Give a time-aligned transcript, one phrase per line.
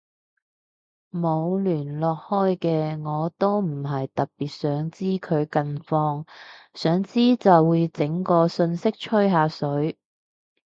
[1.13, 6.25] 冇聯絡開嘅我都唔係特別想知佢近況，
[6.73, 9.99] 想知就會整個訊息吹下水